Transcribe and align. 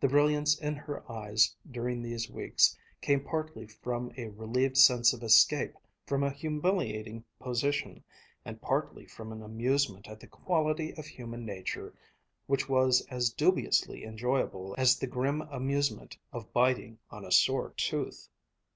The 0.00 0.08
brilliance 0.08 0.58
in 0.58 0.74
her 0.74 1.08
eyes 1.08 1.54
during 1.70 2.02
these 2.02 2.28
weeks 2.28 2.76
came 3.00 3.22
partly 3.22 3.68
from 3.68 4.10
a 4.16 4.26
relieved 4.26 4.76
sense 4.76 5.12
of 5.12 5.22
escape 5.22 5.74
from 6.08 6.24
a 6.24 6.32
humiliating 6.32 7.24
position, 7.38 8.02
and 8.44 8.60
partly 8.60 9.06
from 9.06 9.30
an 9.30 9.42
amusement 9.44 10.08
at 10.08 10.18
the 10.18 10.26
quality 10.26 10.92
of 10.96 11.06
human 11.06 11.46
nature 11.46 11.94
which 12.48 12.68
was 12.68 13.02
as 13.06 13.30
dubiously 13.30 14.02
enjoyable 14.02 14.74
as 14.76 14.98
the 14.98 15.06
grim 15.06 15.42
amusement 15.42 16.18
of 16.32 16.52
biting 16.52 16.98
on 17.10 17.24
a 17.24 17.30
sore 17.30 17.70
tooth. 17.76 18.28